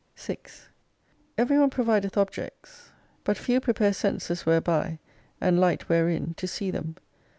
t 0.17 0.21
l6i 0.23 0.25
6 0.41 0.67
Every 1.37 1.59
one 1.59 1.69
provideth 1.69 2.17
objects, 2.17 2.89
but 3.23 3.37
few 3.37 3.61
prepare 3.61 3.93
senses 3.93 4.47
whereby, 4.47 4.97
and 5.39 5.59
light 5.59 5.89
wherein, 5.89 6.33
to 6.37 6.47
see 6.47 6.71
them. 6.71 6.95